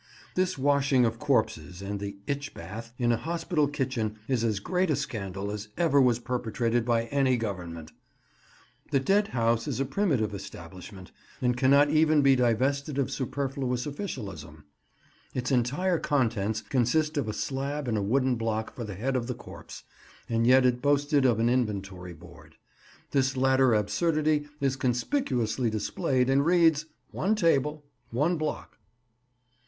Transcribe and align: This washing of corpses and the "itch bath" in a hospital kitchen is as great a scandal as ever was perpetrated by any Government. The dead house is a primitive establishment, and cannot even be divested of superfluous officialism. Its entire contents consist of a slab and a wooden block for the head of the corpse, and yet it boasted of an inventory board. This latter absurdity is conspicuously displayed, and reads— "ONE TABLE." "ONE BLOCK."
This 0.33 0.57
washing 0.57 1.05
of 1.05 1.19
corpses 1.19 1.79
and 1.79 1.99
the 1.99 2.17
"itch 2.25 2.55
bath" 2.55 2.91
in 2.97 3.11
a 3.11 3.17
hospital 3.17 3.67
kitchen 3.67 4.15
is 4.27 4.43
as 4.43 4.59
great 4.59 4.89
a 4.89 4.95
scandal 4.95 5.51
as 5.51 5.67
ever 5.77 6.01
was 6.01 6.17
perpetrated 6.17 6.85
by 6.85 7.03
any 7.09 7.37
Government. 7.37 7.91
The 8.89 8.99
dead 8.99 9.27
house 9.27 9.67
is 9.67 9.79
a 9.79 9.85
primitive 9.85 10.33
establishment, 10.33 11.11
and 11.39 11.55
cannot 11.55 11.91
even 11.91 12.23
be 12.23 12.35
divested 12.35 12.97
of 12.97 13.11
superfluous 13.11 13.85
officialism. 13.85 14.63
Its 15.35 15.51
entire 15.51 15.99
contents 15.99 16.61
consist 16.63 17.15
of 17.15 17.27
a 17.27 17.31
slab 17.33 17.87
and 17.87 17.95
a 17.95 18.01
wooden 18.01 18.37
block 18.37 18.73
for 18.75 18.83
the 18.83 18.95
head 18.95 19.15
of 19.15 19.27
the 19.27 19.35
corpse, 19.35 19.83
and 20.27 20.47
yet 20.47 20.65
it 20.65 20.81
boasted 20.81 21.25
of 21.25 21.37
an 21.39 21.47
inventory 21.47 22.13
board. 22.13 22.55
This 23.11 23.37
latter 23.37 23.75
absurdity 23.75 24.47
is 24.59 24.75
conspicuously 24.75 25.69
displayed, 25.69 26.27
and 26.27 26.43
reads— 26.43 26.87
"ONE 27.11 27.35
TABLE." 27.35 27.83
"ONE 28.11 28.37
BLOCK." 28.39 28.79